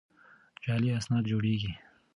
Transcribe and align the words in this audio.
جعلي 0.65 0.89
اسناد 0.99 1.23
جوړېږي. 1.31 1.71